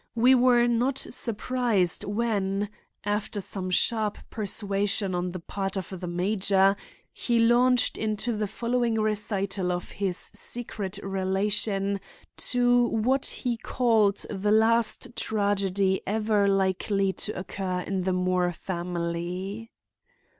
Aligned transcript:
We 0.15 0.33
were 0.33 0.65
not 0.65 0.97
surprised 0.97 2.05
when, 2.05 2.69
after 3.03 3.39
some 3.39 3.69
sharp 3.69 4.17
persuasion 4.31 5.13
on 5.13 5.31
the 5.31 5.39
part 5.39 5.77
of 5.77 5.99
the 5.99 6.07
major, 6.07 6.75
he 7.13 7.37
launched 7.37 7.99
into 7.99 8.35
the 8.35 8.47
following 8.47 8.99
recital 8.99 9.71
of 9.71 9.91
his 9.91 10.17
secret 10.33 10.97
relation 11.03 11.99
to 12.49 12.85
what 12.87 13.27
he 13.27 13.57
called 13.57 14.25
the 14.27 14.51
last 14.51 15.15
tragedy 15.15 16.01
ever 16.07 16.47
likely 16.47 17.13
to 17.13 17.37
occur 17.37 17.81
in 17.81 18.01
the 18.01 18.13
Moore 18.13 18.51
family. 18.51 19.69